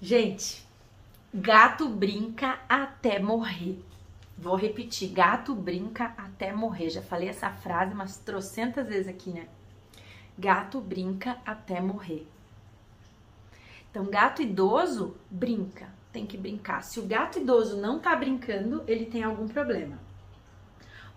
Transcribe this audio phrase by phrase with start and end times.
[0.00, 0.64] Gente,
[1.34, 3.82] gato brinca até morrer.
[4.36, 6.88] Vou repetir, gato brinca até morrer.
[6.88, 9.48] Já falei essa frase umas trocentas vezes aqui, né?
[10.38, 12.24] Gato brinca até morrer.
[13.90, 16.84] Então, gato idoso brinca, tem que brincar.
[16.84, 19.98] Se o gato idoso não tá brincando, ele tem algum problema.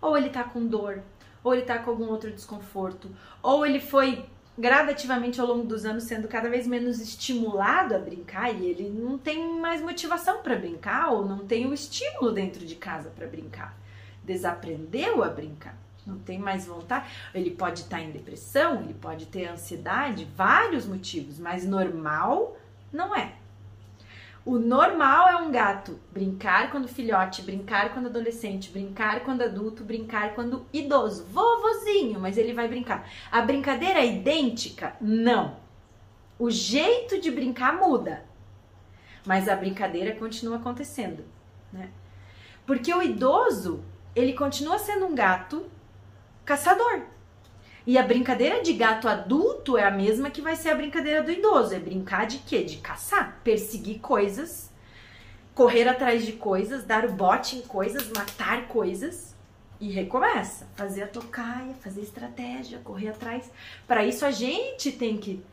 [0.00, 1.00] Ou ele tá com dor,
[1.44, 3.08] ou ele tá com algum outro desconforto,
[3.40, 8.54] ou ele foi gradativamente ao longo dos anos sendo cada vez menos estimulado a brincar
[8.54, 12.74] e ele não tem mais motivação para brincar ou não tem o estímulo dentro de
[12.74, 13.76] casa para brincar.
[14.22, 15.76] Desaprendeu a brincar,
[16.06, 17.10] não tem mais vontade.
[17.34, 22.56] Ele pode estar tá em depressão, ele pode ter ansiedade, vários motivos, mas normal
[22.92, 23.41] não é.
[24.44, 30.34] O normal é um gato brincar quando filhote, brincar quando adolescente, brincar quando adulto, brincar
[30.34, 31.24] quando idoso.
[31.26, 33.08] Vovozinho, mas ele vai brincar.
[33.30, 34.96] A brincadeira é idêntica?
[35.00, 35.56] Não.
[36.38, 38.24] O jeito de brincar muda,
[39.24, 41.24] mas a brincadeira continua acontecendo,
[41.72, 41.90] né?
[42.66, 45.70] Porque o idoso, ele continua sendo um gato
[46.44, 47.02] caçador.
[47.84, 51.32] E a brincadeira de gato adulto é a mesma que vai ser a brincadeira do
[51.32, 51.74] idoso.
[51.74, 52.62] É brincar de quê?
[52.62, 54.70] De caçar, perseguir coisas,
[55.54, 59.34] correr atrás de coisas, dar o bote em coisas, matar coisas
[59.80, 60.68] e recomeça.
[60.76, 63.50] Fazer a tocaia, fazer estratégia, correr atrás.
[63.86, 65.44] Para isso a gente tem que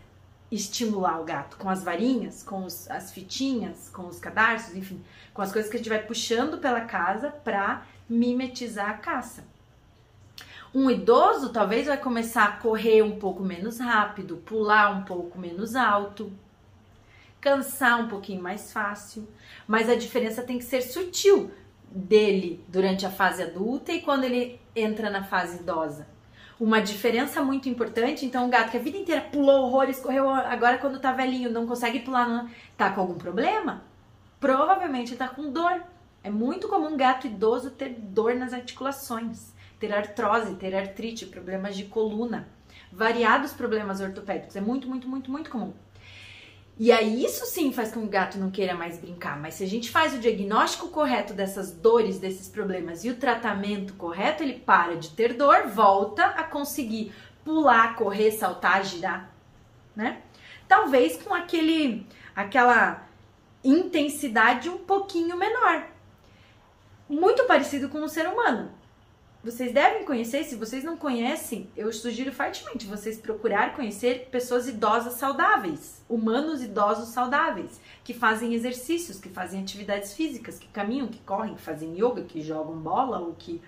[0.51, 5.41] estimular o gato com as varinhas, com os, as fitinhas, com os cadarços, enfim, com
[5.41, 9.43] as coisas que a gente vai puxando pela casa para mimetizar a caça.
[10.73, 15.75] Um idoso talvez vai começar a correr um pouco menos rápido, pular um pouco menos
[15.75, 16.31] alto,
[17.41, 19.27] cansar um pouquinho mais fácil,
[19.67, 21.49] mas a diferença tem que ser sutil
[21.89, 26.07] dele durante a fase adulta e quando ele entra na fase idosa.
[26.59, 30.77] Uma diferença muito importante, então o gato que a vida inteira pulou horrores, correu, agora
[30.77, 33.81] quando tá velhinho não consegue pular, não, tá com algum problema?
[34.39, 35.81] Provavelmente tá com dor.
[36.23, 41.85] É muito comum gato idoso ter dor nas articulações ter artrose, ter artrite, problemas de
[41.85, 42.47] coluna,
[42.91, 44.55] variados problemas ortopédicos.
[44.55, 45.73] É muito, muito, muito, muito comum.
[46.77, 49.63] E aí isso sim faz com que o gato não queira mais brincar, mas se
[49.65, 54.53] a gente faz o diagnóstico correto dessas dores, desses problemas e o tratamento correto, ele
[54.53, 57.13] para de ter dor, volta a conseguir
[57.43, 59.29] pular, correr, saltar, girar,
[59.93, 60.21] né?
[60.69, 63.05] Talvez com aquele aquela
[63.61, 65.85] intensidade um pouquinho menor.
[67.09, 68.71] Muito parecido com o ser humano.
[69.41, 75.13] Vocês devem conhecer, se vocês não conhecem, eu sugiro fortemente vocês procurar conhecer pessoas idosas
[75.13, 81.55] saudáveis, humanos idosos saudáveis, que fazem exercícios, que fazem atividades físicas, que caminham, que correm,
[81.55, 83.61] que fazem yoga, que jogam bola ou que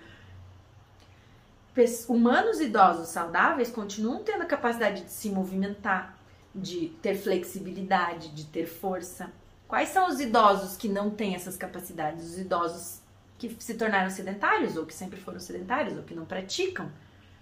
[2.06, 6.18] humanos idosos saudáveis continuam tendo a capacidade de se movimentar,
[6.54, 9.32] de ter flexibilidade, de ter força.
[9.66, 12.26] Quais são os idosos que não têm essas capacidades?
[12.26, 13.01] Os idosos
[13.48, 16.90] que se tornaram sedentários, ou que sempre foram sedentários, ou que não praticam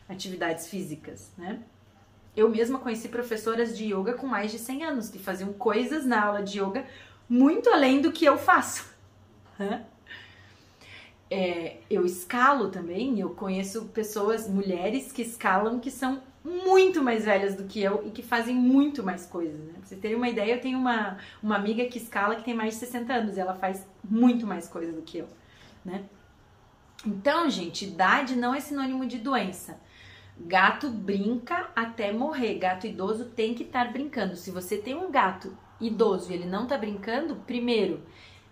[0.08, 1.60] atividades físicas, né?
[2.34, 6.24] Eu mesma conheci professoras de yoga com mais de 100 anos, que faziam coisas na
[6.24, 6.86] aula de yoga
[7.28, 8.88] muito além do que eu faço.
[11.32, 17.54] É, eu escalo também, eu conheço pessoas, mulheres que escalam que são muito mais velhas
[17.54, 19.56] do que eu e que fazem muito mais coisas.
[19.60, 19.74] Né?
[19.74, 22.74] Pra vocês terem uma ideia, eu tenho uma, uma amiga que escala que tem mais
[22.74, 25.28] de 60 anos e ela faz muito mais coisas do que eu
[25.84, 26.04] né?
[27.06, 29.80] Então, gente, idade não é sinônimo de doença.
[30.38, 32.58] Gato brinca até morrer.
[32.58, 34.36] Gato idoso tem que estar brincando.
[34.36, 38.02] Se você tem um gato idoso e ele não tá brincando, primeiro,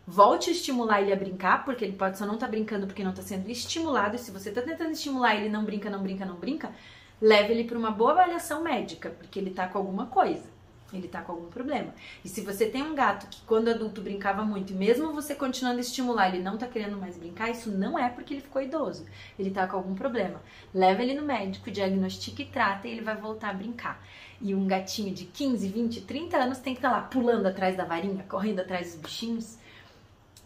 [0.06, 3.04] volte a estimular ele a brincar, porque ele pode só não estar tá brincando porque
[3.04, 4.16] não está sendo estimulado.
[4.16, 6.72] E se você está tentando estimular ele não brinca, não brinca, não brinca,
[7.20, 10.57] leve ele para uma boa avaliação médica, porque ele está com alguma coisa
[10.92, 11.94] ele tá com algum problema.
[12.24, 15.78] E se você tem um gato que quando adulto brincava muito, e mesmo você continuando
[15.78, 19.04] a estimular, ele não tá querendo mais brincar, isso não é porque ele ficou idoso.
[19.38, 20.40] Ele tá com algum problema.
[20.72, 24.02] Leva ele no médico, diagnostica e trata e ele vai voltar a brincar.
[24.40, 27.76] E um gatinho de 15, 20, 30 anos tem que estar tá lá pulando atrás
[27.76, 29.58] da varinha, correndo atrás dos bichinhos,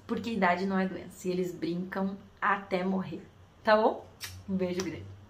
[0.07, 1.29] porque idade não é doença.
[1.29, 3.23] E eles brincam até morrer.
[3.63, 4.05] Tá bom?
[4.49, 5.22] Um beijo grande.